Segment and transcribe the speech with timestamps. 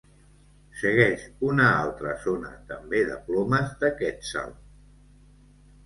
[0.79, 4.61] Segueix una altra zona també de plomes de quetzal.